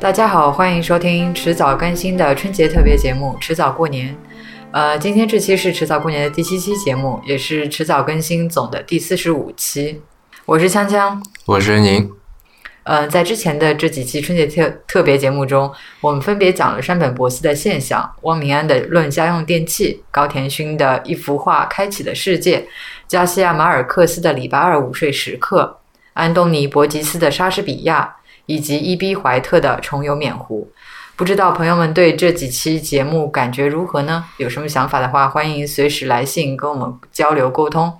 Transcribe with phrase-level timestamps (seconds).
[0.00, 4.14] 大家好，欢迎收听迟早更新的春节特别节目《迟早过年》。
[4.70, 10.00] 呃，今天这期是迟早过年的第七期节目，也是迟早更新总的第四十五期。
[10.46, 12.17] 我是锵锵，我是宁。
[12.88, 15.70] 呃，在之前的这几期春节特特别节目中，
[16.00, 22.66] 我们分别讲了山本博司的现象、汪明安的《论家用电器》、高田勋的一幅画开启的世界、
[23.06, 25.78] 加西亚马尔克斯的《礼拜二午睡时刻》、
[26.14, 28.16] 安东尼伯吉斯的莎士比亚。
[28.50, 30.72] 以及伊比怀特的重游缅湖，
[31.16, 34.24] 不知道朋友们对这几期节目感觉如何呢？
[34.38, 37.92] 有什么想法的话，欢迎随时来信跟我们交流沟通。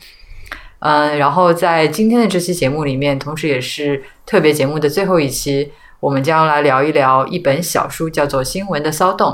[0.78, 9.32] 嗯，然后在今天的这期节目里面，同时也是特别节目的最后一期，我们将来聊一聊一本小书，叫做《新闻的骚动》。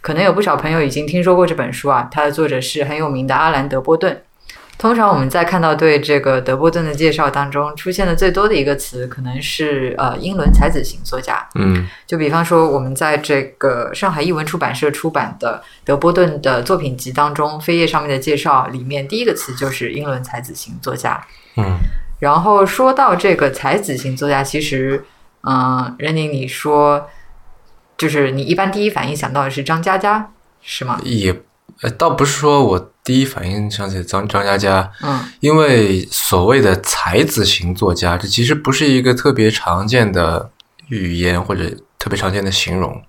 [0.00, 4.22] 可能有不少朋友已经听说过这本书啊，它的作者是很有名的阿兰·德波顿。
[4.78, 11.44] 通常我们在看到对这个德波顿的介绍当中出现的最多的一个词，可能是呃英伦才子型作家。
[11.56, 21.20] 嗯，就比方说我们在这个上海译文出版社出版的德波顿的作品集当中，扉页上面的介绍里面第一个词就是英伦才子型作家。
[21.56, 21.76] 嗯，
[22.18, 25.04] 然后说到这个才子型作家，其实
[25.48, 27.08] 嗯，任宁你说，
[27.96, 30.30] 就是你一般第一反应想到的是张嘉佳，
[30.60, 31.00] 是吗？
[31.04, 31.42] 也
[31.82, 32.92] 呃，倒不是说我。
[33.04, 40.50] 第一反应想起张张嘉佳，嗯，因为所谓的才子型作家，这其实不是一个特别常见的
[40.88, 43.02] 语言或者特别常见的形容。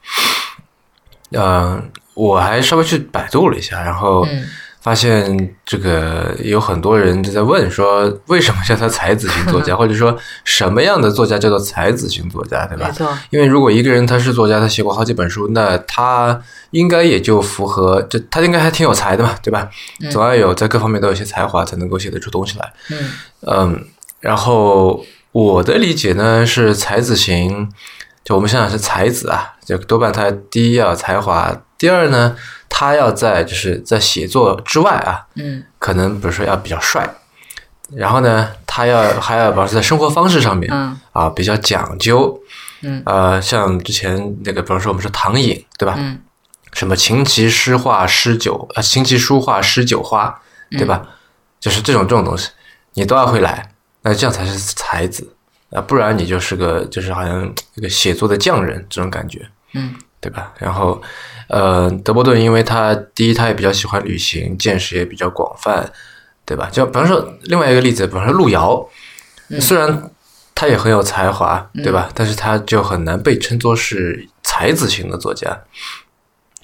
[1.32, 4.26] 嗯，我还稍微去百度了一下，然后。
[4.82, 12.88] 发现这个有很多人就在问说，为什么叫他才子型作家，或者说什么样的作家叫做才子型作家，对吧？
[12.88, 13.18] 没错。
[13.30, 19.70] 因为如果一个人他是作家，他写过好几本书，那他应该也就符合，就他应该还挺有才的嘛，对吧？
[20.10, 22.74] 总要有在各方面都有些才华，才能够写得出东西来。
[22.90, 22.98] 嗯
[23.42, 23.86] 嗯。
[24.22, 27.70] 然后我的理解呢是才子型，
[28.24, 32.38] 就我们想想是才子啊，就多半他第一要有才华，第二呢。
[32.70, 37.10] 他要在就是在写作之外啊，嗯，可能比如说要比较帅，
[37.96, 40.98] 然后呢，他要还要保持在生活方式上面，嗯。
[41.12, 42.40] 啊比较讲究，
[42.82, 43.02] 嗯。
[43.06, 45.96] 呃，像之前那个，比如说我们说唐寅，对吧？
[45.98, 46.22] 嗯，
[46.74, 50.40] 什么琴棋诗画诗酒啊，琴棋书画诗酒花，
[50.72, 51.06] 对吧？
[51.60, 52.50] 就是这种这种东西，
[52.94, 53.72] 你都要会来，
[54.04, 55.36] 那这样才是才子。
[55.72, 60.54] 啊，不然你就是个就是好像一个写作的匠人这种感觉，嗯，对吧？
[60.58, 61.02] 然后。
[61.52, 65.92] 呃，德伯顿，因为他第一，他也比较喜欢旅行，见识也比较广泛，
[66.46, 66.70] 对吧？
[66.72, 68.88] 就比方说另外一个例子，比方说路遥，
[69.60, 70.12] 虽然
[70.54, 72.08] 他也很有才华，对吧？
[72.14, 75.60] 但是他就很难被称作是才子型的作家。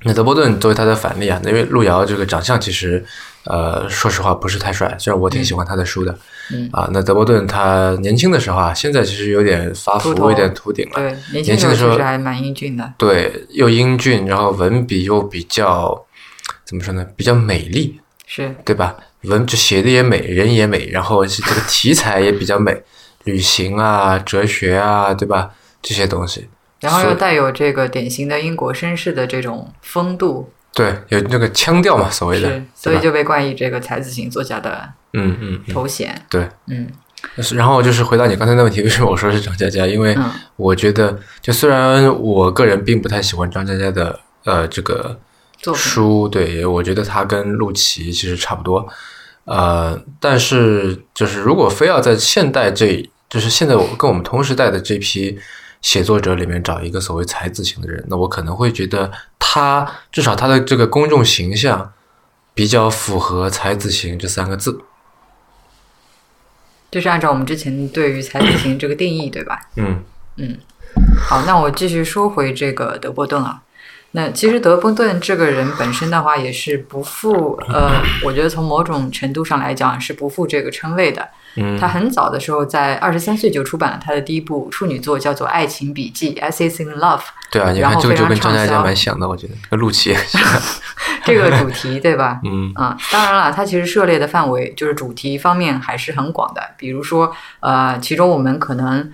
[0.04, 3.04] 那德伯顿作为他的反例啊，因为路遥这个长相其实，
[3.46, 6.18] 呃，说实话不是太帅，虽然我挺喜欢他的书的。
[6.52, 10.94] 嗯啊，那德伯顿他年轻的时候啊，现在其实有点发福，有点秃顶了。
[10.96, 12.94] 对，年轻的时候还蛮英俊的。
[12.98, 16.06] 对，又英俊，然后文笔又比较
[16.64, 17.06] 怎么说呢？
[17.16, 18.96] 比较美丽，是对吧？
[19.22, 22.84] 文就写的也美，人也美，然后这个题材也比较美，
[23.24, 25.50] 旅行啊、哲学啊，对吧？
[25.82, 26.48] 这些东西，
[26.80, 30.52] 然后又带有这个典型的英国绅士的这种风度。
[30.76, 36.14] 对，有那个腔调嘛，所谓的，所以就被冠以这个才子型作家的嗯嗯头衔。
[36.30, 36.86] 对，嗯。
[37.56, 39.88] 然后就是回答你刚才那问题，为什么我说是张嘉佳？
[39.88, 40.16] 因为
[40.58, 45.18] 我觉得，就虽然我个人并不太喜欢张嘉佳的呃这个
[45.74, 48.86] 书，对我觉得他跟陆琪其实差不多，
[49.46, 55.40] 呃，但是就是如果非要在现代这，就是现在我跟我们同时代的这批。
[55.82, 59.12] 写作者里面找一个所谓才子型的人，那我可能会觉得
[59.56, 61.94] 他至少他的这个公众形象
[62.54, 64.82] 比较符合才子型这三个字。
[66.92, 69.62] 就是按照我们之前对于才子型这个定义，对吧？
[69.78, 70.04] 嗯
[70.36, 70.58] 嗯。
[71.26, 73.62] 好，那我继续说回这个德波顿啊。
[74.12, 81.30] 那其实德波顿这个人本身的话，也是不负呃，我觉得从某种程度上来讲是不负这个称谓的。
[81.56, 87.22] 嗯，他很早的时候，在二十三岁就出版了他的第一部处女作，叫做《爱情笔记》（Essays in Love）。
[87.52, 90.16] 对啊，你看这个就跟张嘉佳蛮像的，我觉得跟陆琪
[91.24, 92.40] 这个主题对吧？
[92.46, 96.62] 嗯啊，当然了，它其实涉猎的范围就是主题方面还是很广的。
[96.78, 99.10] 比如说，呃，其中我们可能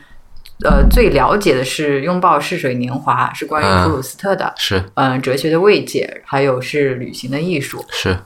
[0.65, 8.17] 呃最了解的是《拥抱逝水年华》，是关于普鲁斯特的，是嗯，哲学的慰藉，还有是旅行的艺术，是。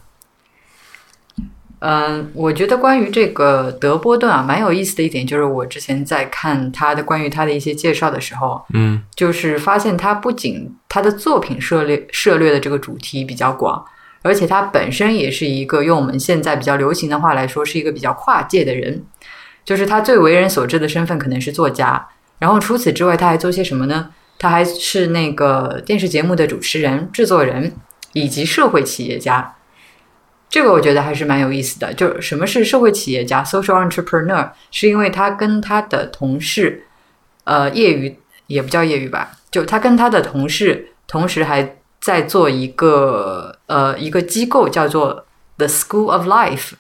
[1.87, 13.85] 嗯，我觉得关于这个德波顿啊，蛮有意思的一点就是，我之前在看他的关于他的一些介绍的时候，嗯，就是发现他不仅他的作品涉猎涉猎的这个主题比较广，
[14.23, 19.03] 而且他本身也是一个用我们现在比较流行的话来说，是一个比较跨界的人。
[19.63, 22.07] 就是他最为人所知的身份可能是作家，
[22.39, 24.09] 然后除此之外他还做些什么呢？
[24.39, 27.73] 他还是那个电视节目的主持人、制作人
[28.13, 29.53] 以及社会企业家。
[30.55, 31.93] 这个我觉得还是蛮有意思的。
[31.93, 34.49] 就什么是社会企业家 （social entrepreneur）？
[34.71, 36.85] 是因为他跟他的同事，
[37.43, 38.17] 呃，业余
[38.47, 45.25] 也不叫业余吧，就他跟他的同事同时还在做一个呃一个机构，叫做
[45.57, 46.75] The School of Life。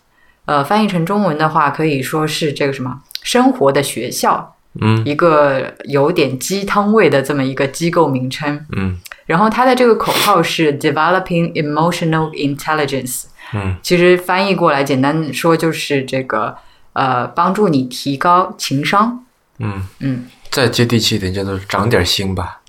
[0.45, 16.55] 呃，翻译成中文的话，可以说是这个什么生活的学校，嗯，一个有点鸡汤味的这么一个机构名称，嗯，然后它的这个口号是 Developing Emotional Intelligence，嗯，其实翻译过来简单说就是这个
[16.93, 19.23] 呃，帮助你提高情商，
[19.59, 19.81] 嗯。
[19.99, 22.61] 嗯，再接地气一点叫做长点心吧，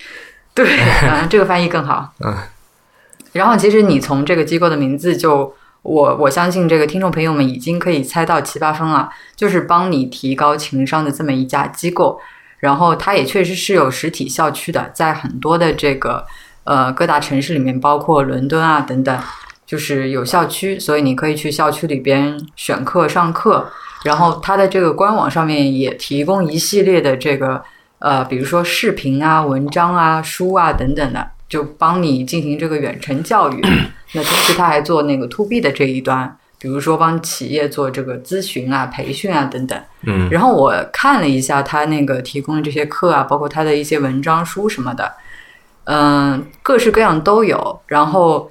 [0.54, 2.34] 对，嗯，这个翻译更好， 嗯，
[3.32, 5.54] 然后其实你从这个机构的名字就。
[5.82, 12.20] 我我相信这个听众朋友们已经可以猜到七八分了，就是帮你提高情商的这么一家机构，
[12.58, 16.26] 然后它也确实是有实体校区的，在很多的这个
[16.64, 19.16] 呃各大城市里面，包括伦敦啊等等，
[19.66, 23.68] 就是有校区，所以你可以去校区里边选课上课，
[24.04, 27.62] 然后它的这个官网上面也提供一系列的这个
[27.98, 31.30] 呃，比如说视频啊、文章啊、书啊等等的。
[31.48, 33.60] 就帮你进行这个远程教育，
[34.14, 39.80] 那同时他还做那个 to B 的这一端，比如说帮企业做这个咨询啊、培训啊等等。
[40.02, 45.12] 嗯，然后我看了一下他那个提供的这些课啊，包括他的一些文章书什么的，
[45.84, 47.80] 嗯，各式各样都有。
[47.86, 48.50] 然后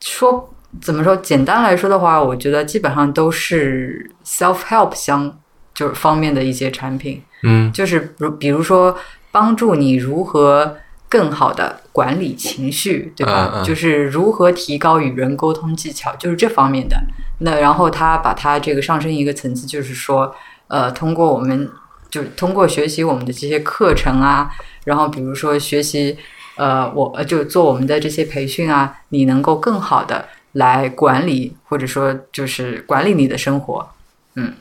[0.00, 1.16] 说怎么说？
[1.16, 5.38] 简单来说的话，我觉得基本上都是 self help 相
[5.74, 7.22] 就是方面的一些产品。
[7.42, 8.96] 嗯，就是如比如说
[9.30, 10.78] 帮助你如何。
[11.12, 13.62] 更好的管理情绪，对吧？
[13.62, 16.96] 就是如何提高与人沟通技巧，就是这方面的。
[17.40, 20.34] 那然后他把它这个上升一个层次，就是说，
[20.68, 21.70] 呃，通过我们
[22.08, 24.50] 就是通过学习我们的这些课程啊，
[24.84, 26.16] 然后比如说学习，
[26.56, 33.88] 呃，我就做我们的这些培训啊，你能够更好的来管理，或者说就是管理你的生活。
[34.34, 34.54] 嗯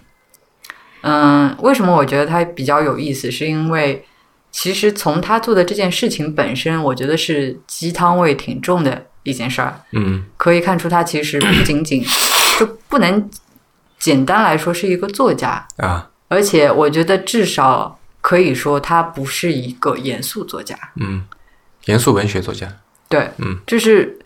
[1.02, 3.32] 嗯，为什么我觉得它比较有意思？
[3.32, 4.06] 是因为。
[4.54, 9.82] 其实从他做的这件事情本身，我觉得是鸡汤味挺重的一件事儿。
[9.94, 12.04] 嗯，可以看出他其实不仅仅
[12.60, 13.30] 就不能
[13.98, 20.78] 简单来说是一个作家啊，而且我觉得至少可以说他不是一个严肃作家。
[20.98, 21.24] 嗯，
[21.86, 22.68] 严肃文学作家。
[23.08, 24.20] 对，嗯，就是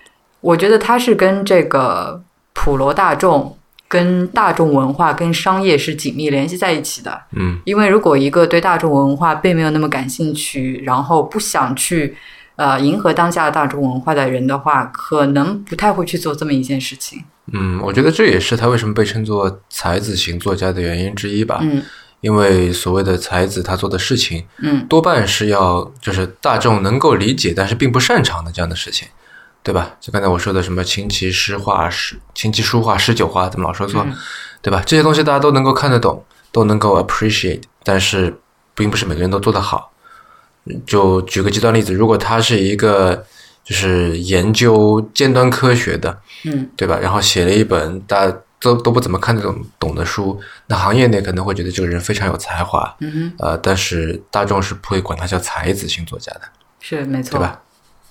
[0.46, 2.22] 我觉得他是跟这个
[2.54, 3.58] 普罗大众。
[3.88, 7.22] 跟大众文化、跟商业是紧密联系在一起的。
[7.34, 12.18] 嗯，因为如果一个对大众文化并没有那么感兴趣，然后不想去
[12.56, 17.24] 呃迎合当下的大众文化的人的话，可能不太会去做这么一件事情。
[17.54, 21.60] 嗯，我觉得这也是他为什么被称作才子型作家的原因之一吧。
[21.62, 21.84] 嗯，
[22.22, 29.08] 因为所谓的才子，他做的事情，嗯，多半是要就是大众能够理解，但是并不擅长的这样的事情。
[29.66, 29.98] 对吧？
[30.00, 34.06] 就刚才我说的什么琴棋诗画诗，琴棋书画诗酒花，怎么老说错？
[34.62, 34.84] 对吧？
[34.86, 38.40] 这些东西大家都能够看得懂，都能够 appreciate，但是
[38.76, 39.92] 并不是每个人都做得好。
[40.86, 43.26] 就举个极端例子，如果他是一个
[43.64, 47.00] 就是研究尖端科学的，嗯，对吧？
[47.02, 56.42] 然后写了一本大家都都不怎么看得懂懂的书，那行业内可能会觉得这个人非常有才华，嗯哼，呃，但是大众是不会管他叫才子型作家的，
[56.80, 57.62] 是没错，对吧？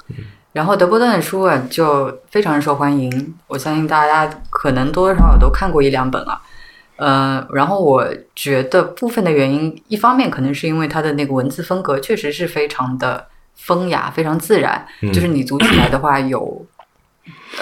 [0.08, 0.16] 嗯。
[0.54, 3.34] 然后德伯顿的书啊，就非常受欢迎。
[3.49, 6.40] 我相信大家可能多多少少都看过一两本了。
[6.94, 8.06] 呃，然后我
[8.37, 14.87] 觉得部分的原因，一方面可能是因为他的那个文字风格确实是非常的风雅，非常自然。
[15.12, 16.64] 就是你读起来的话，有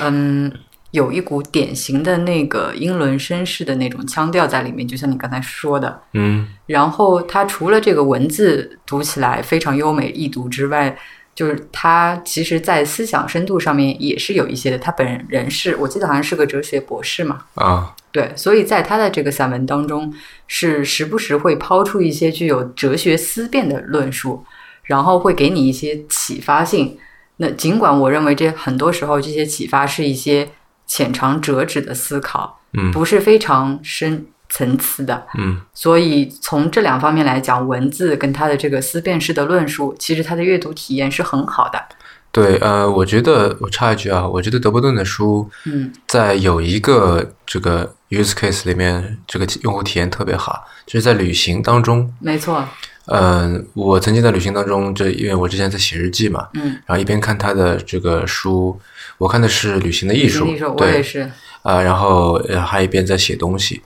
[0.02, 0.52] 嗯，
[0.90, 6.02] 有一股典型的那个英伦绅士的那种腔调在里面，就像你刚才说的。
[6.12, 6.46] 嗯。
[6.66, 10.94] 然后他除了这个文字读起来非常优美易读之外，
[11.34, 14.78] 就是他其实，在思想深度上面也是有一些的。
[14.78, 17.44] 他本人是我记得好像是个哲学博士嘛。
[17.54, 20.12] 啊，对，所以在他的这个散文当中，
[20.46, 24.44] 是时不时会抛出一些具有哲学思辨的论述，
[24.84, 26.98] 然后会给你一些启发性。
[27.38, 30.50] 那尽管我认为这很多时候这些启发是一些
[30.86, 34.26] 浅尝辄止的思考，嗯，不是非常深。
[34.52, 41.82] 层次的，嗯，所以从这两方面来讲，文字跟他的这个思辨式的论述，其实他的阅读体验是很好的。
[42.30, 52.62] 对，呃，我觉得我插一句啊，我觉得德伯顿的书，嗯，在有一个这个 use case 里面，这个用户体验特别好，就是在旅行当中，没错，
[53.06, 58.78] 嗯，我曾经在旅行当中，就因为我之前在写日记嘛，嗯，然后一边看他的这个书，
[59.16, 60.44] 我看的是旅行的艺术，
[60.76, 61.30] 对，是。
[61.62, 63.80] 啊，然后还一边在写东西，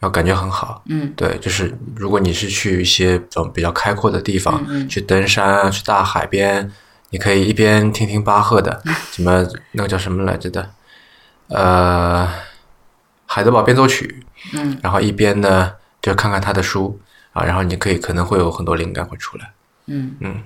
[0.00, 6.68] 然后感觉很好，嗯，对，就是如果你是去一些这种比较开阔的地方，去登山，去大海边，
[7.10, 10.70] 你可以一边听听巴赫的 什么那个叫什么来着的，
[11.48, 12.28] 呃，
[13.26, 16.98] 海德堡变奏曲，嗯，然后一边呢就看看他的书。
[17.32, 19.52] 啊，然后你可以可能会有很多灵感会出来。
[19.86, 20.42] 嗯嗯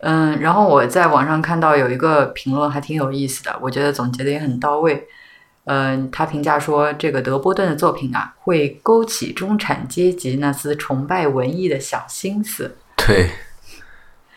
[0.00, 5.08] 嗯，然后我在网上看到有一个评论还挺有意思的，我觉得总结的也很到位。
[5.64, 12.76] 嗯，他评价说这个德波顿的作品啊，会勾起中产阶级那丝崇拜文艺的小心思。
[12.96, 13.30] 对，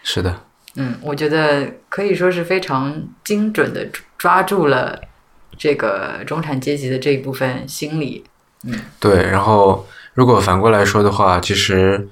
[0.04, 0.44] 是的。
[0.76, 5.00] 嗯，我觉得可以说是非常精准的抓住了
[5.58, 8.24] 这个中产阶级的这一部分心理。
[8.64, 9.86] 嗯，对，然后。
[10.18, 12.10] 如果反过来说的话，其实，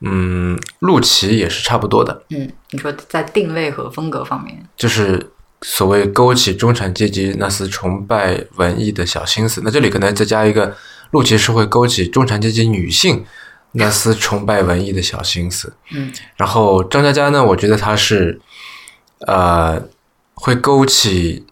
[0.00, 2.22] 嗯，陆琪也是差不多的。
[2.28, 5.30] 嗯，你说在定位和风格方面，就是
[5.62, 9.60] 所谓勾起中产阶级那丝崇拜文艺的小心思。
[9.64, 10.76] 那这里可能再加一个，
[11.10, 13.24] 陆琪是会勾起中产阶级女性
[13.72, 15.72] 那丝崇拜文艺的小心思。
[15.92, 18.40] 嗯，然后张嘉佳呢，我觉得他是，
[19.26, 19.82] 呃，
[20.34, 21.44] 会勾起。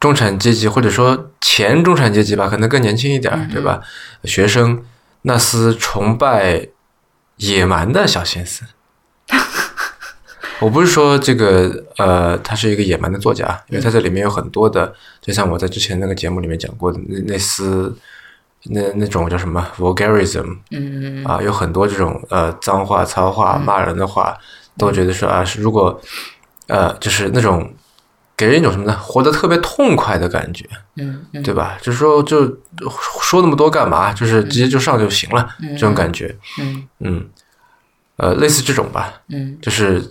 [0.00, 3.80] 中产阶级或者说前中产阶级吧，可能更年轻一点，对吧？
[4.24, 4.84] 学生
[5.22, 6.68] 那丝崇拜
[7.38, 8.64] 野蛮的小心思。
[10.64, 17.94] 我不是说这个呃，他是一个野蛮的作家，因为他这里面有很多的，就像我在之前那个节目里面讲过的那那丝
[18.64, 24.36] 那那种叫什么 vulgarism，嗯啊，有很多这种呃脏话、糙话、骂人的话，
[24.78, 26.00] 都觉得说啊，是如果
[26.68, 27.72] 呃，就是那种。
[28.36, 28.98] 给人一种什么呢？
[28.98, 31.78] 活得特别痛快的感觉，嗯，对吧？
[31.80, 32.44] 就是说，就
[33.22, 34.12] 说那么多干嘛？
[34.12, 37.28] 就是直接就上就行了，这种感觉，嗯嗯，
[38.16, 40.02] 呃，类似这种吧，嗯，就是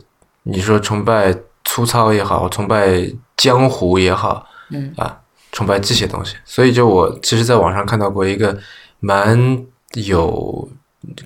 [0.43, 1.35] 你说崇拜
[1.65, 5.17] 粗糙也好，崇拜江湖也好，嗯啊，
[5.51, 6.35] 崇拜这些东西。
[6.45, 8.57] 所以，就我其实在网上看到过一个
[8.99, 10.69] 蛮有，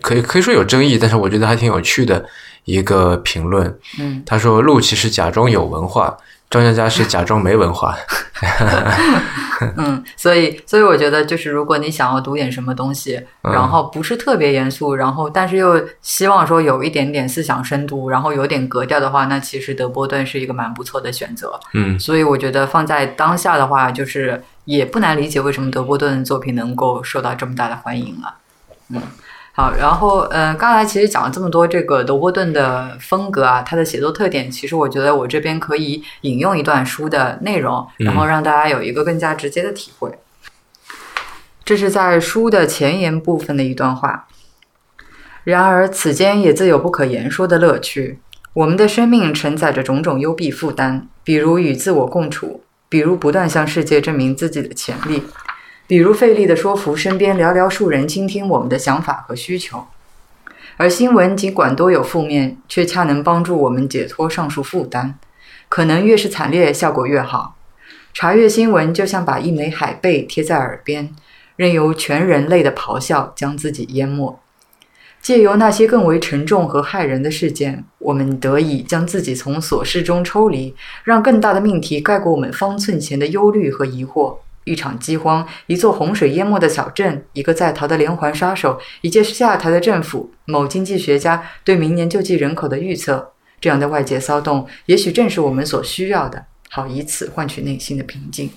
[0.01, 2.25] 可以可以说有争议，但是我觉得还挺有趣的
[2.65, 3.79] 一个评论。
[4.00, 6.17] 嗯，他说路其实假装有文化。
[6.50, 7.94] 张嘉佳是假装没文化，
[9.75, 21.60] 嗯，所以所以我觉得就是如果你想要读点什么东西，然后不是特别严肃，然后但是又希望说有一点点思想深度，然后有点格调的话，那其实德波顿是一个蛮不错的选择。
[21.74, 28.36] 嗯，所以我觉得放在当下的话，就是也不难理解为什么德波顿作品能够受到这么大的欢迎了。
[28.89, 29.01] 嗯。
[29.60, 40.12] 好，然后嗯，刚才其实讲了这么多这个德伯顿的风格啊，他的写作特点，其实我觉得我这边可以引用一段书的内容，然后让大家有一个更加直接的体会。
[41.66, 44.28] 这是在书的前言部分的一段话。
[45.44, 48.20] 然而，此间也自有不可言说的乐趣。
[48.54, 55.24] 我们的生命承载着种种幽闭负担，比如与自我共处，比如不断向世界证明自己的潜力。
[55.88, 59.86] 比如费力地说服身边寥寥数人倾听我们的想法和需求，
[60.75, 65.17] 而新闻尽管多有负面，却恰能帮助我们解脱上述负担。
[65.70, 67.56] 可能越是惨烈，效果越好。
[68.13, 71.15] 查阅新闻就像把一枚海贝贴在耳边，
[71.56, 74.38] 任由全人类的咆哮将自己淹没。
[75.22, 84.38] 借由那些更为沉重和骇人的事件，我们得以将自己从琐事中抽离，让更大的命题盖过我们方寸前的忧虑和疑惑。
[84.67, 93.31] 一场饥荒，一座洪水淹没的小镇，一个在逃的连环杀手，一届下台的政府，某经济学家对明年救济人口的预测，
[93.62, 98.50] 这样的外界骚动，也许正是我们所需要的，好以此换取内心的平静。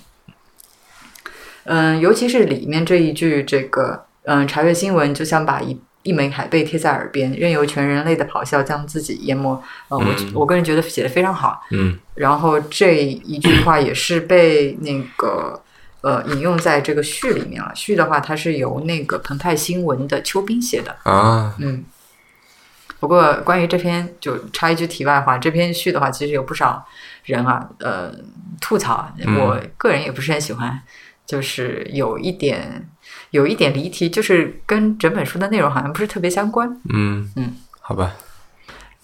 [1.63, 9.49] 嗯，尤其是里面这一句，这个嗯，查阅新闻就像把一一枚海贝贴在耳边，任由全人类的咆哮将自己淹没。
[9.87, 10.05] 呃，我
[10.41, 11.61] 我个人觉得写的非常好。
[11.71, 15.61] 嗯，然后这一句话也是被那个。
[16.01, 17.71] 呃，引用在这个序里面了。
[17.75, 21.55] 序的话，它是由那个澎湃新闻的邱斌写的啊。
[21.59, 21.83] 嗯。
[22.99, 26.85] 不过，关于这篇，就插一句题外话，这篇序的话，其实有不少
[27.23, 28.13] 人啊，呃，
[28.59, 29.11] 吐槽。
[29.39, 30.79] 我个人也不是很喜欢，
[31.25, 32.87] 就是有一点，
[33.31, 36.69] 有一点离题，就是跟整本书的内容好像不是特别相关。
[36.93, 38.13] 嗯嗯，好吧。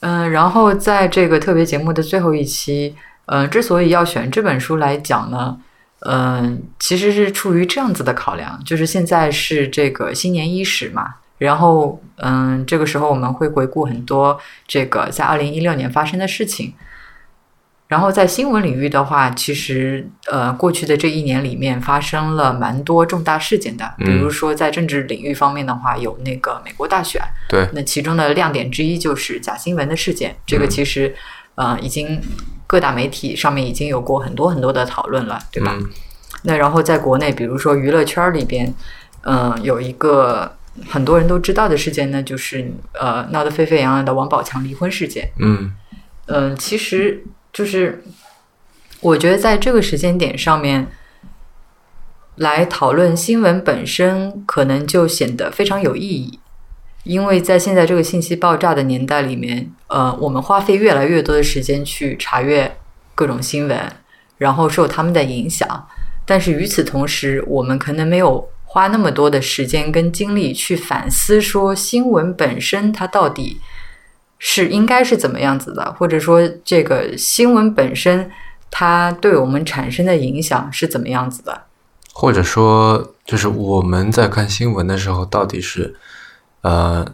[0.02, 5.60] 嗯，然后在这个特别节目的最后一期，呃，之所以要选这本书来讲呢。
[6.02, 16.74] 嗯，其实是出于这样子的考量，就是现在是这个新年伊始嘛，然后嗯，这个时候我们会回顾很多这个在二零一六年发生的事情，
[17.88, 23.94] 然后在新闻领域的话，其实呃，过去的这一年里面发生了蛮多重大事件的。
[23.98, 27.22] 比如说在政治领域方面的话，有那个美国大选。
[27.50, 27.68] 对。
[27.74, 30.36] 那其中的亮点之一就是假新闻的事件。
[30.46, 31.16] 这个其实
[31.56, 32.22] 呃，已经
[32.68, 35.76] 各大媒体上面已经有过很多很多的讨论了，对吧？
[36.44, 38.72] 那然后在国内，比如说娱乐圈里边，
[39.22, 40.56] 嗯，有一个
[40.88, 45.32] 很多人都知道的事件呢，就是呃，闹得沸沸扬扬的王宝强离婚事件。
[45.40, 45.74] 嗯。
[46.28, 47.24] 嗯，其实。
[47.54, 48.04] 就是，
[49.00, 50.88] 我觉得在这个时间点上面
[52.36, 56.40] 来讨论新闻本身，可能就显得非常有意义，
[57.04, 62.78] 因为在现在这个信息爆炸的年代里面，呃，我们花费越来越多的时间去查阅
[63.16, 63.80] 各种新闻，
[64.38, 65.88] 然后受他们的影响，
[66.26, 73.60] 但是与此同时，我们可能没有花那么多的时间跟精力去反思，说新闻本身它到底。
[74.40, 78.30] 是应该是怎么样子的，或者说这个新闻本身
[78.70, 81.64] 它对我们产生的影响是怎么样子的？
[82.14, 85.96] 或者说，就是我们在看新闻的时候，到底是
[86.68, 87.06] 呃，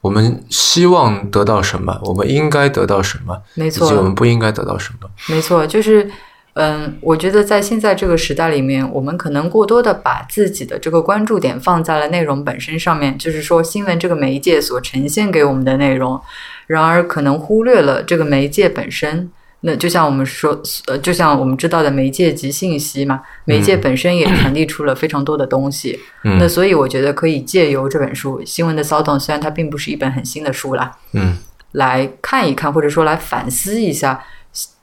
[0.00, 1.98] 我们希望得到什么？
[2.04, 3.42] 我们应该得到什么？
[3.54, 5.08] 没错，以及我们不应该得到什么？
[5.28, 6.10] 没错，就是。
[6.54, 16.20] 嗯，我觉得在现在这个时代里面，我们可能过多的把自己的这个关注点放在了内容本身上面，就是说新闻这个媒介所呈现给我们的内容，
[16.66, 19.30] 然而可能忽略了这个媒介本身。
[19.62, 25.98] 那就像我们说，呃，就像我们知道的媒介及信息嘛，媒介本身也传递出了非常多的东西。
[26.22, 31.36] 那所以我觉得可以借由这本书《新闻的骚动》，虽然它并不是一本很新的书啦，嗯，
[31.72, 34.22] 来看一看，或者说来反思一下。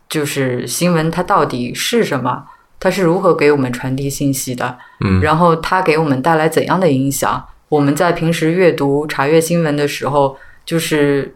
[0.09, 2.45] 就是新闻它到底是什么？
[2.79, 4.77] 它是如何给我们传递信息的？
[5.03, 7.45] 嗯，然后它给我们带来怎样的影响？
[7.67, 11.35] 我们在平时阅读、查阅新闻的时候，就是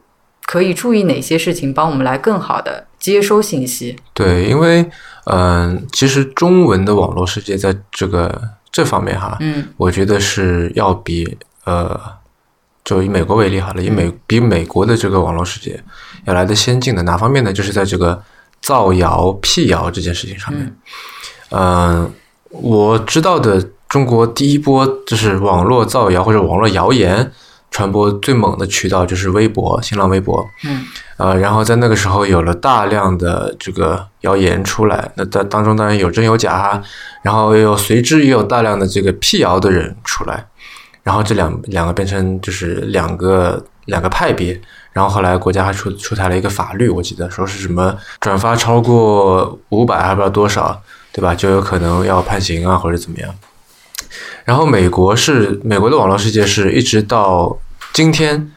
[0.52, 3.96] 可以注意哪些事情，帮我们来更好的接收信息？
[4.14, 4.86] 对，因为
[5.24, 11.98] 嗯，其实中文的网络世界在这个这方面哈，嗯，我觉得是要比呃，
[12.84, 15.82] 就以美国为例好了，以美比美国的这个网络世界
[16.26, 17.02] 要来的先进的。
[17.04, 17.54] 哪方面呢？
[17.54, 18.22] 就是在这个。
[18.62, 20.72] 造谣、辟谣这件事情上面，
[21.50, 22.08] 嗯，
[22.52, 27.32] 我知道的中国第一波就是网络造谣或者网络谣言
[27.72, 30.86] 传播最猛的渠道就是微博、新浪微博，嗯，
[31.18, 36.80] 呃，然后在那个时候有了大量的这个谣言出来，那当当中当然有真有假，
[37.24, 40.46] 然后又随之也有大量的这个辟谣的人出来，
[41.02, 44.62] 然后这两两个变成就是两个两个派别。
[44.94, 50.78] 然后后来国家还出出台了一个法律，我记得说是什么转发超过五百还不知道多少，
[51.14, 51.34] 对吧？
[51.34, 53.34] 就有可能要判刑啊或者怎么样。
[54.46, 57.58] 然后美国是美国的网络世界是一直到
[57.94, 58.52] 今天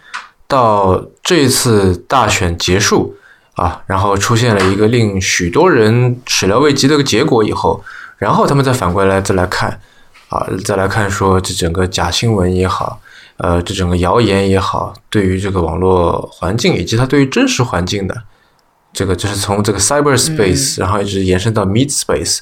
[0.46, 3.16] 到这次大选结束
[3.54, 7.82] 啊，然后出现了一个令许多人始料未及的一个结果以后，
[8.18, 9.80] 然后他们再反过来再来看
[10.28, 13.00] 啊，再来看说这整个假新闻也好。
[13.36, 18.14] 呃，这整个谣言也好，对于这个网络环境以及它对于真实环境的
[18.92, 22.38] 这个，就是从这个 cyberspace，然后一直延伸到 meet space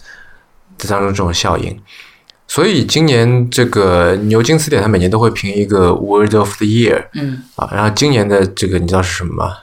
[0.77, 1.81] 这当中这种效应。
[2.55, 9.57] 所以今年这个牛津词典它每年都会评一个 word of the year，嗯，啊，然后今年的这个你知道是什么吗？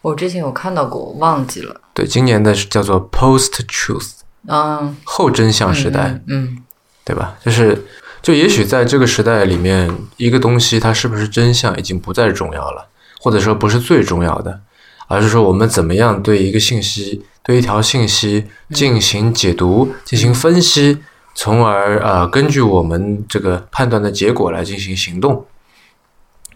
[0.00, 1.78] 我之前有看到过，忘记了。
[1.92, 4.12] 对，今年的是叫做 post truth，
[4.48, 6.56] 嗯，后真相时代，嗯，
[7.04, 7.34] 对吧？
[7.44, 7.84] 就是。
[8.22, 12.88] 就也许在这个时代里面，一个东西它是不是真相已经不再重要了，
[13.20, 14.62] 或者说不是最重要的，
[15.06, 20.98] 而是说我们怎么样对一个信息、对一条信息进行解读、进行分析，
[21.36, 25.46] 从而呃根据我们这个判断的结果来进行行动，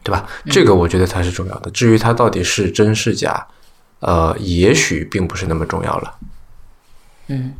[0.02, 0.26] 对吧？
[0.46, 1.70] 这个我觉得才是重要的。
[1.70, 3.46] 至于它到底是真是假，
[4.00, 6.14] 呃，也许并不是那么重要了。
[7.28, 7.52] 嗯。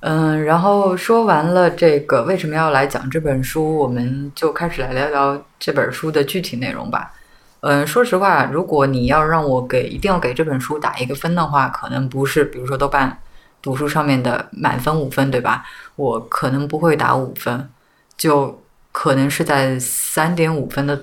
[0.00, 7.12] 嗯，然后说完了这个为什么要来讲这本书，我们就开始来聊聊这本书的具体内容吧。
[7.60, 13.18] 嗯，说实话，如果你要让我给一定要给这本书打一个分的话，可能不是比如说豆瓣
[13.66, 15.64] 读书上面的满分五分，对吧？
[15.96, 17.68] 我可能不会打五分，
[18.16, 21.02] 就可能是在三点五分的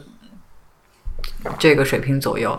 [1.59, 2.57] 这个水平左右。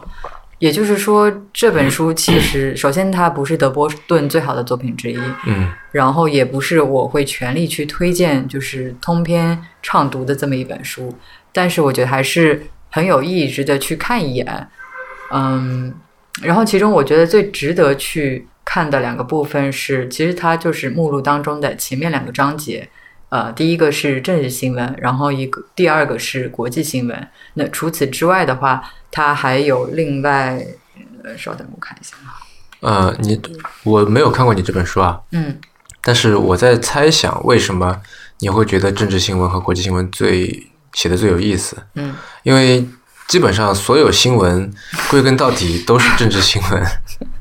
[0.58, 11.12] 也就是说，这本书其实首先它不是德波顿最好的作品之一，嗯，然后也不是我会全力去推荐，就是通篇畅读的这么一本书。
[11.50, 14.68] 但是我觉得还是很有意义，值得去看一眼。
[15.30, 15.94] 嗯，
[16.42, 22.88] 然后其中我觉得最值得去看的两个部分是，其实它就是目录当中的前面两个章节。
[23.30, 27.28] 呃，第一个是政治新闻，然后一个第二个是国际新闻。
[27.54, 30.64] 那除此之外的话，它还有另外，
[31.24, 32.38] 呃，稍等，我看一下啊。
[32.80, 33.40] 呃，你
[33.82, 35.58] 我没有看过你这本书啊，嗯，
[36.02, 38.00] 但是我在猜想，为什么
[38.38, 41.76] 你会觉得政治新闻和国际新闻最写的最有意思？
[41.94, 42.86] 嗯，因为
[43.26, 44.72] 基本上所有新闻
[45.10, 46.86] 归根到底都是政治新闻，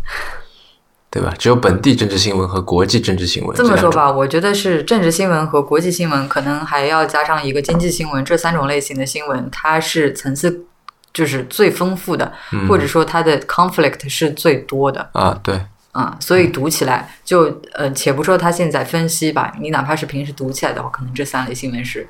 [1.14, 1.34] 对吧？
[1.38, 3.56] 只有本地政治新闻和国际政治新闻。
[3.56, 10.66] 这么说吧，我觉得是政治新闻和国际新闻，可能还要加上一个经济新闻，这三种类型的新闻，它是层次。
[11.14, 12.34] 就是最丰富的，
[12.68, 22.08] 或者说它的 conflict 是最多的啊，对，啊，所以读起来就呃，且不说他现在分析吧，你哪怕是平时读起来的话，可能这三类新闻是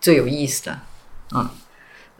[0.00, 0.78] 最有意思的，
[1.34, 1.50] 嗯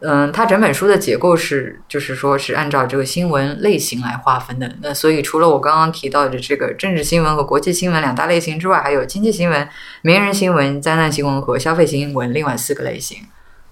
[0.01, 4.71] 嗯，它整本书的结构是，就是说是按照这个新闻类型来划分的。
[4.83, 9.69] 那所以除了我刚刚提到的这个政治新闻和国际新闻两大类型之外，还有经济新闻、
[10.03, 13.19] 名人新闻、灾难新闻和消费新闻另外四个类型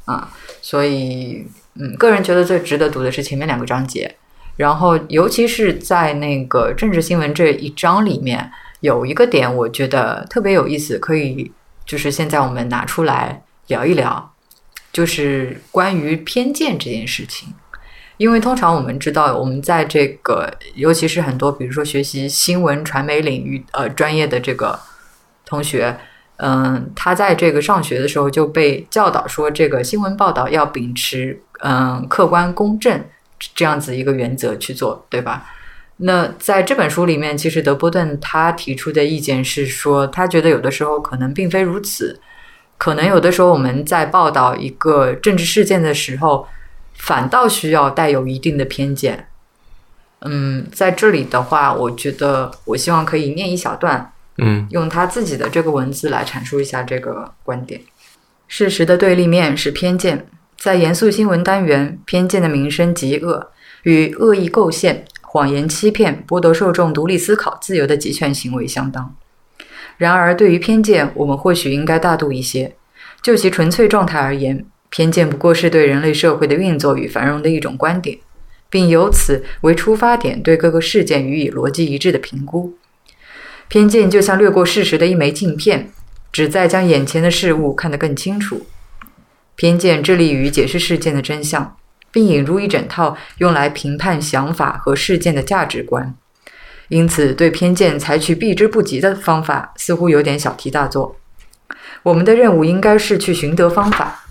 [0.05, 0.31] 啊，
[0.61, 1.47] 所以。
[1.75, 4.15] 嗯，个人觉得最值得读的是前面两个章节，
[4.57, 11.51] 然后尤其是在那个政治新闻这一章里面，有一个点我觉得特别有意思，可以
[11.87, 14.32] 就是现在我们拿出来聊一聊，
[14.93, 17.49] 就是关于偏见这件事情。
[18.19, 24.79] 因为通常我们知道，我们在这个尤其是很多比如说学习新闻传媒领域呃专业的这个
[25.45, 25.99] 同学。
[26.39, 33.01] 嗯，他在这个上学的时候就被教导说，这个新闻报道要秉持嗯客观公正
[33.55, 35.49] 这样子一个原则去做，对吧？
[35.99, 42.19] 那在这本书里面，其实德波顿他提出的意见是说，他觉得有的时候可能并非如此，
[42.83, 46.49] 可能有的时候我们在报道一个政治事件的时候，
[46.95, 49.29] 反倒需要带有一定的偏见。
[50.23, 54.13] 嗯，在这里的话，我觉得我希望可以念一小段。
[54.39, 57.81] 嗯，用他自己的这个文字来阐述一下这个观点。
[58.49, 60.27] 事实的对立面是偏见，
[60.59, 63.53] 在严肃新闻单元，偏见的名声极恶，
[63.85, 69.15] 与恶意构陷、谎言欺骗、剥夺受众独立思考自由的极权行为相当。
[70.03, 72.75] 然而，对于偏见，我们或许应该大度一些。
[73.23, 78.19] 就其纯粹状态而言，偏见不过是对人类社会的运作与繁荣的一种观点，
[78.69, 82.75] 并由此为出发点，对各个事件予以逻辑一致的评估。
[83.69, 85.89] 偏见就像掠过事实的一枚镜片，
[86.33, 88.67] 旨在将眼前的事物看得更清楚。
[89.55, 91.77] 偏见致力于解释事件的真相，
[92.11, 96.13] 并引入一整套用来评判想法和事件的价值观。
[96.93, 101.17] 因此，对偏见采取避之不及的方法，似乎有点小题大做。
[102.03, 104.27] 我们的任务应该是去寻得方法，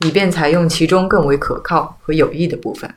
[0.00, 2.92] 以便采用其中更为可靠和有益的部分。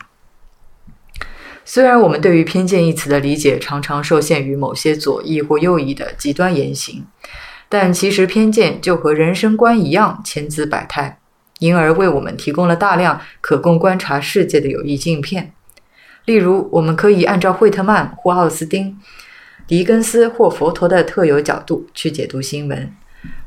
[1.63, 7.05] 虽然我们对于“偏见”一词的理解常常受限于某些左翼或右翼的极端言行，
[7.69, 11.19] 但其实偏见就和人生观一样千姿百态，
[11.59, 15.53] 因而为我们提供了大量可供观察世界的有益镜片。
[16.25, 18.97] 例如，我们可以按照惠特曼或奥斯丁、
[19.67, 22.89] 狄更斯或佛陀的特有角度去解读新闻；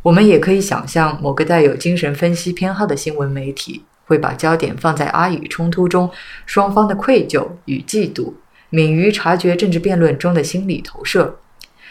[0.03, 3.83] 我们也可以想象某个带有精神分析偏好的新闻媒体。
[4.09, 6.09] 会把焦点放在阿语冲突中
[6.47, 8.35] 双方的愧疚与嫉妒，
[8.71, 11.41] 敏于察觉政治辩论中的心理投射，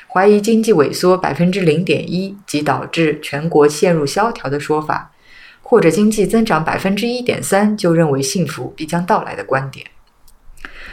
[0.08, 5.12] 怀疑经济萎缩百分之零点一即导致全国陷入萧条的说法，
[5.62, 9.86] 或者经济增长百分之一点三就认为幸福必将到来的观点。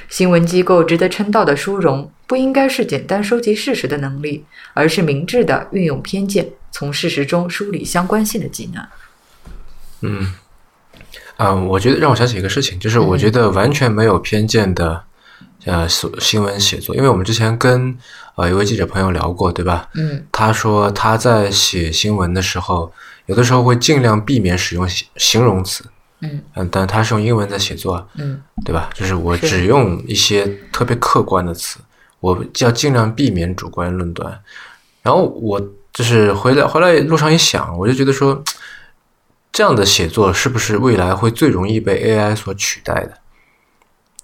[0.09, 8.85] 新闻机构值得称道的殊荣，不应该是简单收集事实的能力，而是明智的运用偏见，从事实中梳理相关性的技能。
[10.03, 10.35] 嗯。
[11.39, 15.03] 嗯，我觉得让我想起一个事情，就是我觉得完全没有偏见的，
[15.65, 17.97] 呃，新闻写作，因为我们之前跟
[18.37, 19.89] 呃一位记者朋友聊过，对吧？
[19.95, 22.93] 嗯，他说他在写新闻的时候，
[23.27, 25.85] 有的时候会尽量避免使用形容词，
[26.23, 28.89] 嗯嗯，但他是用英文在写作，嗯，对吧？
[28.95, 31.79] 就是我只用一些特别客观的词，
[32.21, 34.41] 我要尽量避免主观论断。
[35.03, 35.61] 然后我
[35.93, 38.43] 就是回来回来路上一想，我就觉得说。
[39.55, 43.19] 这样的写作是不是未来会最容易被 AI 所取代的？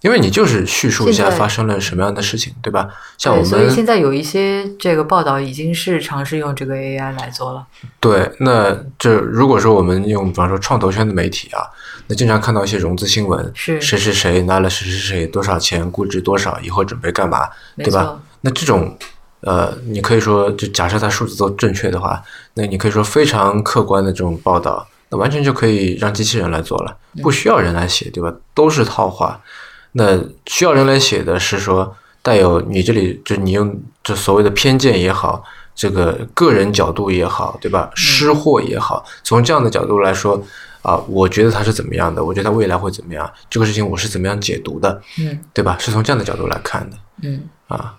[0.01, 2.89] 因为你就是叙述一下发生了什么样的事情，对吧？
[3.17, 7.67] 像我们，所以现在有一些这个报道已经是尝试用这个 AI 来做了。
[7.99, 11.67] 对，那这如果说我们用，比方说创投圈的媒体啊，
[12.07, 18.21] 那经常看到一些融资新闻，是谁谁谁拿了谁谁谁多少钱，估值多少，以后准备干嘛，对吧？
[18.43, 18.97] 那这种，
[19.41, 22.23] 呃，你可以说，就假设它数字都正确的话，
[22.55, 24.87] 那你可以说非常客观的这种报道。
[25.11, 28.31] 那完全就可以让机器人来做了，不需要人来写，对吧？
[28.53, 29.41] 都是套话。
[29.99, 35.43] 那需要人来写的是说带有你这里就你用这所谓的偏见也好，
[35.75, 37.91] 这个个人角度也好，对吧？
[37.95, 40.41] 失货也好，从这样的角度来说
[40.83, 42.25] 啊，我觉得他是怎么样的？
[42.25, 43.31] 我觉得他未来会怎么样？
[43.51, 45.03] 这个事情我是怎么样解读的？
[45.19, 45.77] 嗯，对吧？
[45.81, 46.97] 是从这样的角度来看的。
[47.23, 47.95] 嗯啊，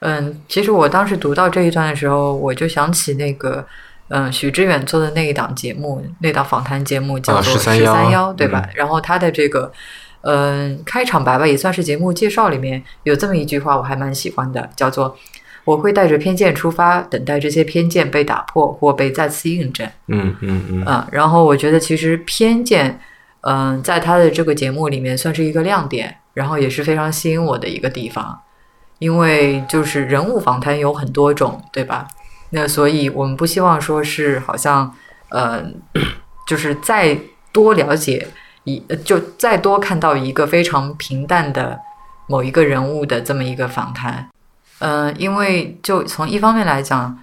[0.00, 3.64] 嗯，其实我当时读到这一段的时候，我就想起那个，
[4.08, 8.68] 嗯，许知远做的那一档节目，那档访谈节目叫做《十三幺》，对吧？
[8.74, 9.72] 然后他的这个，
[10.22, 15.16] 嗯，开场白吧，也算是节目介绍里面有这么一句话，我还蛮喜欢的，叫做
[15.64, 20.84] “我会带着偏见出发，等待这些偏见被打破或被再次印证。”嗯嗯嗯。
[20.84, 23.00] 啊，然后我觉得其实偏见，
[23.42, 28.40] 嗯，在他的这个节目里面算是一个亮点，然后也是非常吸引我的一个地方。
[28.98, 32.06] 因为就是人物访谈有很多种，对吧？
[32.50, 34.94] 那所以我们不希望说是好像，
[35.30, 35.64] 呃，
[36.46, 37.16] 就是再
[37.50, 38.26] 多了解
[38.64, 41.78] 一，就再多看到一个非常平淡的
[42.26, 44.28] 某一个人物的这么一个访谈。
[44.80, 47.18] 嗯，因为就从一方面来讲，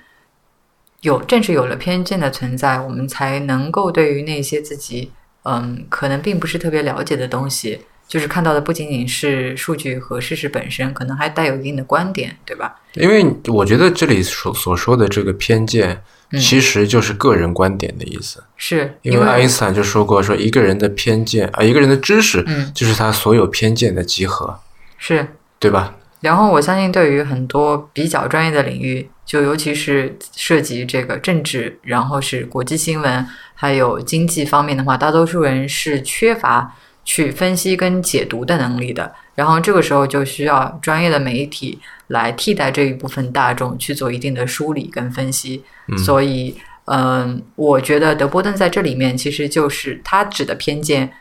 [1.02, 5.12] 有正是有了偏见的存在，我们才能够对于那些自己
[5.43, 7.86] 嗯可能并不是特别了解的东西。
[8.08, 12.74] 就是看到的不仅仅是数据和事实本身，可能还带有一定的观点，对吧？
[12.93, 16.02] 因为我觉得这里所所说的这个偏见，
[16.39, 18.41] 其实就是个人观点的意思。
[18.56, 24.58] 是因为爱因斯坦就说过，说一个人的偏见啊，一个人的知识，就是他所有偏见的集合，
[24.98, 25.28] 是
[25.60, 25.96] 对吧？
[26.22, 36.74] 然后我相信，对于很多比较专业的领域，就尤其是涉及这个政治，然后是国际新闻，还有经济方面的话，大多数人是缺乏。
[37.08, 45.63] 去分析跟解读的能力的，然后这个时候就需要专业的媒体来替代这一部分大众去做一定的梳理跟分析。
[46.06, 51.13] 所以，嗯，我觉得德波顿在这里面其实就是他指的偏见，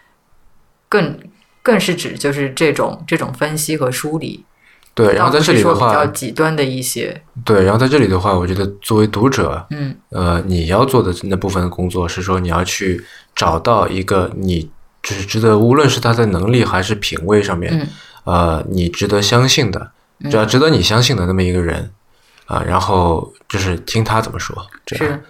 [0.88, 1.16] 更
[1.62, 4.44] 更是指就是这种这种分析和梳理。
[4.92, 7.22] 对，然后在这里的话，比较极端的一些。
[7.44, 13.04] 对，然后在这里的话，我觉得作为读者，嗯，呃，你要做的那部分工作是说你要去
[13.36, 14.68] 找到一个你。
[15.06, 17.88] 就是值得，无论是他在能力还是品味上面，
[18.24, 19.92] 呃，你值得相信的，
[20.28, 21.92] 只要值得你相信的那么一个人，
[22.46, 24.66] 啊，然后就是听他怎么说。
[24.88, 25.22] 是，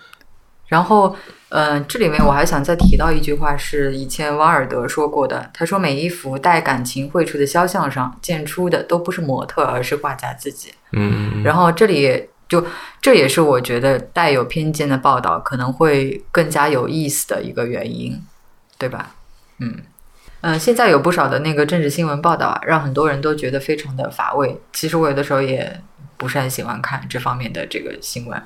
[0.69, 1.15] 然后，
[1.51, 5.51] 嗯，这里面我还想再提到一句话，是以前王尔德说过的。
[5.53, 11.43] 他说：“每一幅带感情绘出的肖像上，见出的都不是模特，而是画家自己。”嗯。
[11.45, 12.65] 然后这里就
[13.03, 18.19] 这也是我觉得带有偏见的报道可能会更加有意思的一个原因，
[18.79, 19.15] 对吧？
[19.59, 19.75] 嗯，
[20.42, 24.61] 嗯，现在有不少的那个政治新闻报道啊，让很多人都觉得非常的乏味。
[24.73, 25.81] 其实我有的时候也
[26.16, 28.42] 不是很喜欢看这方面的这个新闻。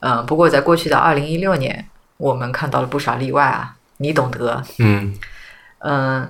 [0.00, 4.62] 嗯，不过在过去的二零一六年，我们看到了不少例外啊，你懂得。
[4.78, 5.14] 嗯
[5.80, 6.28] 嗯，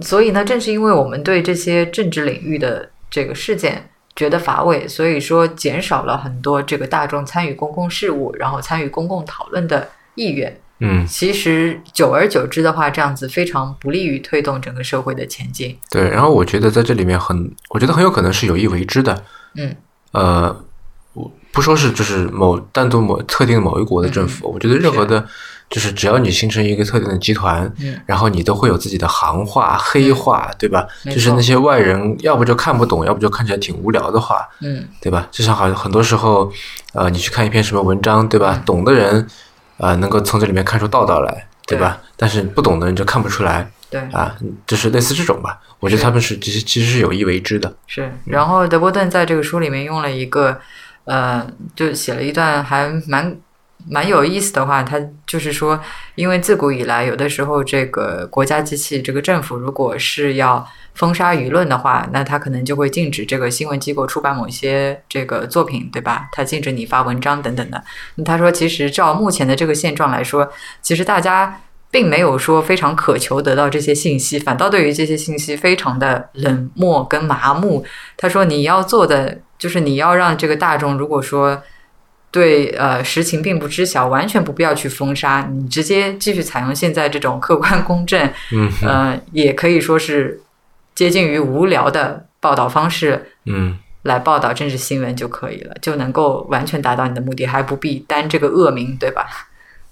[0.00, 10.60] 所以呢，正是因为我们对这些政治领域的这个事件觉得乏味，所以说减少了很多这个大众参与公共事务，然后参与公共讨论的意愿。
[10.78, 15.74] 嗯，其实久而久之的话，这样子非常不利于推动整个社会的前进。
[15.90, 19.24] 对，然后我觉得在这里面很，我觉得很有可能是有意为之的。
[19.54, 19.74] 嗯，
[20.12, 20.64] 呃，
[21.14, 25.26] 我不说是就是某单独某特定某一国的政府，我觉得任何的，
[25.70, 30.86] 就是只要你形成一个特定的集团，嗯，然后你都会有自己的行话、黑话，对吧？
[31.06, 35.26] 就是那些外人要不就看不懂，要不就看起来挺无聊的话，嗯，对吧？
[35.30, 36.52] 就像好很多时候，
[36.92, 38.62] 呃，你去看一篇什么文章，对吧？
[38.66, 39.26] 懂的人。
[39.78, 42.00] 啊，能够从这里面看出道道来，对吧？
[42.16, 44.34] 但是不懂的人就看不出来，对啊，
[44.66, 45.60] 就是类似这种吧。
[45.80, 47.72] 我觉得他们是其实其实是有意为之的。
[47.86, 50.58] 是，然后德波顿在这个书里面用了一个，
[51.04, 53.36] 呃，就写了一段还蛮
[53.88, 54.82] 蛮有意思的话。
[54.82, 55.80] 他就是说，
[56.14, 60.66] 因为自古以来，有的时候这个国家机器，这个政府如果是要。
[60.96, 66.26] 封杀舆论的话，那他可能就会禁止这个新闻机构出版某些这个作品，对吧？
[66.32, 67.84] 他禁止你发文章等等的。
[68.24, 77.84] 他说，其实照目前的这个现状来说，其实大家并没有说非常渴求得到这些信息，反倒对于这些信息非常的冷漠跟麻木。
[78.16, 81.62] 他说，你要做的就是你要让这个大众，如果说
[82.36, 90.40] 对呃实情并不知晓，完全不必要去封杀，你直接继续采用现在这种客观公正，嗯，呃，也可以说是。
[90.96, 99.26] 接近于无聊的报道方式，嗯，来报道政治新闻就可以了，就能够完全达到你的目的，还不必担这个恶名，对吧？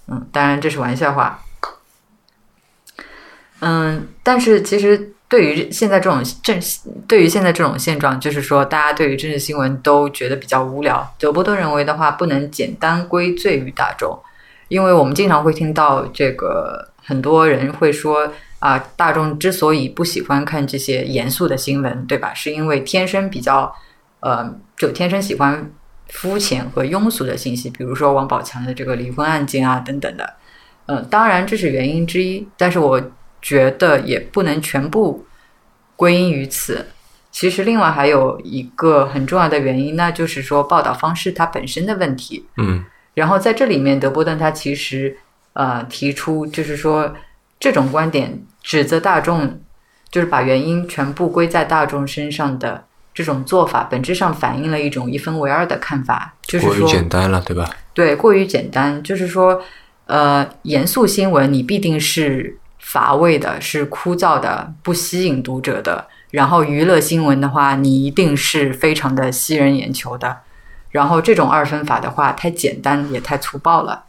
[0.07, 1.39] 嗯，当然这是玩笑话。
[3.59, 6.59] 嗯，但是其实对于现在这种政，
[7.07, 11.13] 对于现在这种现状，就是说大家对于政治新闻都觉得比较无聊。
[11.17, 14.17] 德波顿认为的话，不能简单归罪于大众，
[14.67, 18.31] 因为我们经常会听到这个很多人会说。
[18.59, 22.33] 啊，大众之所以不喜欢看这些严肃的新闻，对吧？
[22.33, 23.71] 是因为天生比较，
[24.21, 25.71] 呃，就天生喜欢
[26.07, 30.33] 肤浅和庸俗的信息，比如说王宝强的这个离婚案件啊等等的。
[30.87, 32.99] 嗯，当然这是原因之一，但是我
[33.45, 35.23] 觉得也不能全部
[35.95, 36.87] 归因于此。
[37.31, 42.43] 其实另外还有一个很重要的原因，那就是说报道方式它本身的问题。
[42.57, 45.15] 嗯，然后在这里面，德波顿他其实
[45.53, 47.13] 呃提出，就是说
[47.59, 49.61] 这种观点指责大众，
[50.09, 57.69] 就是把原因全部归在大众身上的这种做法，本质上反映了一种一分为二的看法，就是说过于简单了，对吧？
[57.93, 59.61] 对，过于简单，就是说
[60.07, 62.57] 呃严肃新闻你必定是。
[62.85, 66.07] 乏味的是枯燥的，不吸引读者的。
[66.29, 70.37] 然后娱乐新闻的话，你一定是非常的吸人眼球的。
[70.91, 74.05] 然后这种二分法的话，太简单也太粗暴了。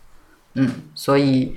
[0.54, 1.56] 嗯，所以，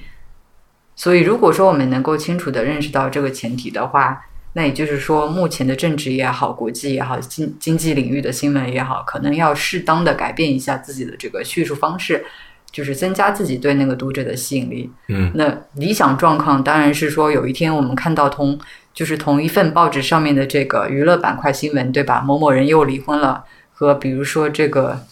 [0.95, 12.25] 所以如果说我们能够清楚的认识到这个前提的话，那也就是说，目前的政治也好，国际也好，经经济领域的新闻也好，可能要适当的改变一下自己的这个叙述方式。
[12.71, 14.89] 就是增加自己对那个读者的吸引力。
[15.08, 18.60] 嗯，那理想状况当然是说，有一天我们看到同
[18.93, 22.21] 就是同一份报纸上面的这个娱乐板块新闻，对吧？
[22.21, 25.05] 某某人又离婚了，和比如说这个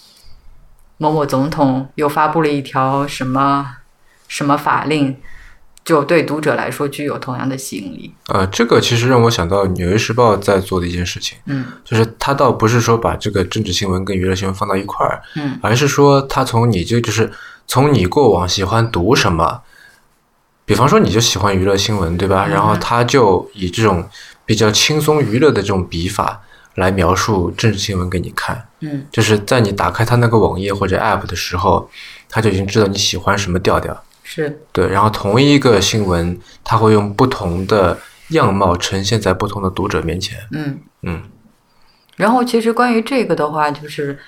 [0.97, 3.77] 某某总统又发布了一条什么
[4.27, 5.15] 什么法令。
[5.87, 8.13] 就对读者来说具有同样的吸引力。
[8.27, 17.31] 呃，这个其实让我想到《纽约时报》在做的一件事情，嗯，就是他倒不是说把这个政治新闻跟娱乐新闻放到一块儿，嗯，而是说他从你就就是
[17.67, 19.61] 从你过往喜欢读什么，
[20.65, 22.45] 比方说你就喜欢娱乐新闻，对吧？
[22.45, 24.05] 然后他就以这种
[24.45, 26.41] 比较轻松娱乐的这种笔法
[26.75, 31.89] 来描述政治新闻给你看，嗯，就是在你打开他那个网页或者 App 的时候，
[32.27, 34.03] 他就已经知道你喜欢什么调调。
[34.29, 37.97] 是对，然后同一个新闻，它会用不同的
[38.31, 40.37] 样貌呈现在不同的读者面前。
[40.51, 41.23] 嗯嗯。
[42.17, 44.19] 然后，其实关于这个的话，就是，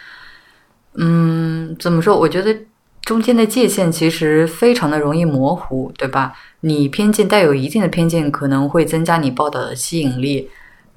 [0.93, 2.17] 嗯，怎么说？
[2.17, 2.55] 我觉得
[3.01, 6.31] 中间的界限其实非常的容易模糊，对吧？
[6.61, 10.49] 你偏见带有一定的偏见，可能会增加你报道的吸引力。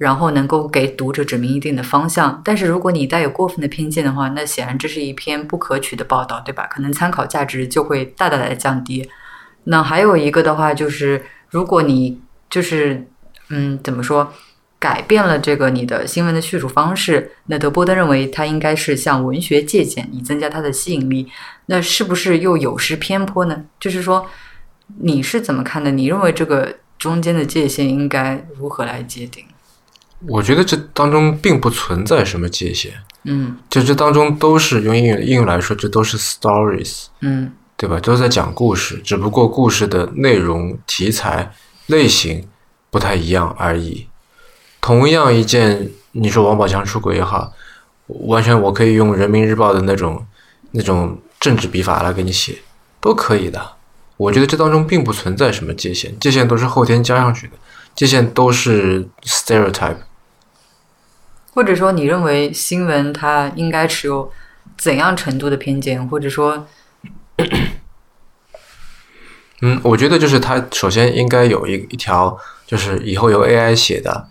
[0.03, 6.67] 然后能够给读者指明一定的方向，但是如果你带有过分的偏见的话，那显然这是一篇不可取的报道，对吧？
[6.67, 9.09] 可能参考价值就会大大的降低。
[9.63, 13.07] 那还有一个的话，就是如果你就是
[13.47, 14.29] 嗯，怎么说，
[14.77, 21.29] 改变了这个你的新闻的叙述方式，那德波登认为它应该是向文学借鉴，以增加它的吸引力。
[21.67, 23.63] 那是不是又有失偏颇呢？
[23.79, 24.25] 就是说，
[24.99, 25.91] 你是怎么看的？
[25.91, 29.45] 你认为这个中间的界限应该如何来界定？
[30.27, 32.91] 我觉得这当中并不存在什么界限，
[33.23, 37.99] 嗯，就这当中都是用英语英语来说，这都是 stories，嗯，对吧？
[37.99, 41.51] 都在讲故事，只不过故事的内容、题材、
[41.87, 42.47] 类型
[42.89, 44.07] 不太一样而已。
[44.79, 47.51] 同样一件，你说王宝强出轨也好，
[48.07, 50.25] 完全我可以用人民日报的那种
[50.71, 52.57] 那种政治笔法来给你写，
[53.01, 53.61] 都可以的。
[54.15, 57.53] 我觉得这当中并不存在什么界限，界限都是后天加上去的，
[57.95, 59.97] 界限都是 stereotype。
[61.53, 64.31] 或者说，你认为新闻它应该持有
[64.75, 66.05] 怎样程度的偏见？
[66.07, 66.67] 或者说，
[69.61, 72.35] 嗯，我觉得就是它首先应该有一一条，
[72.65, 74.27] 就是以后由 AI 写的，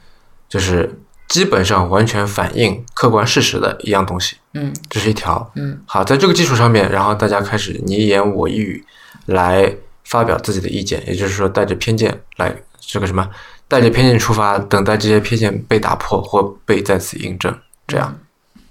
[0.48, 4.36] 就是基本上完全反映客观事实的一样东西。
[4.54, 5.52] 嗯，这是一条。
[5.54, 8.84] 嗯，好，在这个基础上面，然后大家开始你一言我一语
[9.26, 9.72] 来
[10.04, 13.28] 发表自己的意见，也就是说带着偏见来这个什么。
[13.72, 18.14] 带着偏见出发，等待这些偏见被打破或被再次印证，这样，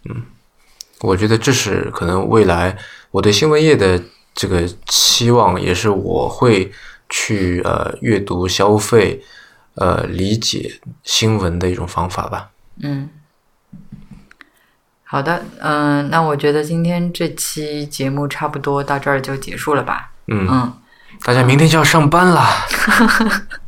[0.06, 0.22] 嗯，
[1.00, 2.78] 我觉得这是可能未来
[3.10, 4.00] 我对新闻业的
[4.36, 6.72] 这个期望，也是我会
[7.10, 9.20] 去呃阅读、消费、
[9.74, 12.52] 呃理解新闻的一种方法吧。
[12.84, 13.10] 嗯，
[15.04, 20.12] 好的，嗯，那我觉得今天这期节目差不多到这儿就结束了吧。
[20.28, 20.74] 嗯嗯，
[21.24, 22.46] 大家明天就要上班了。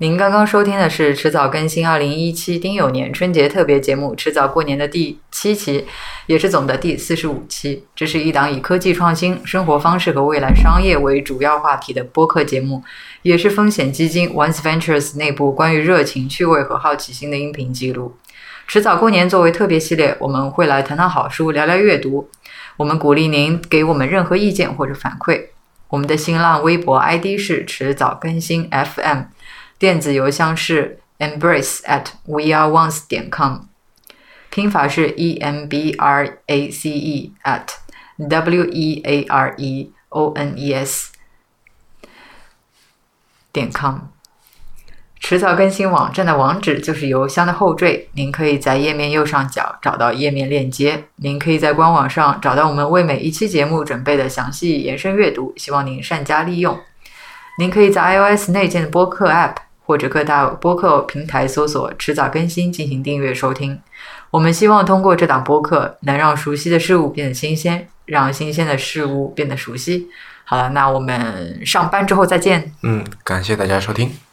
[0.00, 5.84] 您刚刚收听的是迟早更新二零一七丁酉年春节特别节目《迟早过年》的第七期，
[6.26, 7.82] 也是总的第四十五期。
[7.96, 12.80] 这是一档以科技创新、生活方式和未来商业为主要话题的播客节目，
[13.22, 18.16] 也是风险基金 Once Ventures 内部关于热情、趣味和好奇心的音频记录。
[18.68, 22.30] 迟早过年作为特别系列，我们会来谈谈好书，聊聊阅读。
[22.76, 25.46] 我们鼓励您给我们任何意见或者反馈。
[25.88, 29.22] 我们的新浪微博 ID 是迟早更新 FM。
[29.78, 33.60] 电子邮箱是 embrace at weareones 点 com，
[34.50, 37.68] 拼法是 e m b r a c e at
[38.16, 41.12] w e a r e o n e s
[43.52, 43.98] 点 com。
[45.20, 51.04] 迟早更新网站的网址就是邮箱的后缀，您可以在页面右上角找到页面链接。
[51.16, 56.80] 您可以在官网上找到我们为每一期节目准备的详细延伸阅读，希望您善加利用。
[57.58, 59.67] 您可以在 iOS 内建的播客 App。
[59.88, 63.80] 或者各大播客平台搜索“迟早更新”进行订阅收听。
[64.30, 70.08] 我们希望通过这档播客，能让熟悉的事物变得新鲜，让新鲜的事物变得熟悉。
[70.44, 72.70] 好了，那我们上班之后再见。
[72.82, 74.27] 嗯，感谢大家收听。